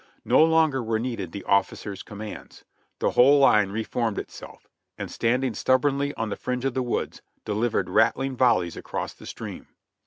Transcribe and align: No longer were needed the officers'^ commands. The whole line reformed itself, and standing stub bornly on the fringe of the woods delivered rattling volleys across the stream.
No 0.25 0.43
longer 0.43 0.81
were 0.81 0.97
needed 0.97 1.31
the 1.31 1.45
officers'^ 1.47 2.03
commands. 2.03 2.65
The 2.97 3.11
whole 3.11 3.37
line 3.37 3.69
reformed 3.69 4.17
itself, 4.17 4.67
and 4.97 5.11
standing 5.11 5.53
stub 5.53 5.83
bornly 5.83 6.11
on 6.17 6.29
the 6.29 6.35
fringe 6.35 6.65
of 6.65 6.73
the 6.73 6.81
woods 6.81 7.21
delivered 7.45 7.87
rattling 7.87 8.35
volleys 8.35 8.75
across 8.75 9.13
the 9.13 9.27
stream. 9.27 9.67